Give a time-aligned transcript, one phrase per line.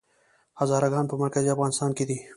[0.59, 2.17] هزاره ګان په مرکزي افغانستان کې دي؟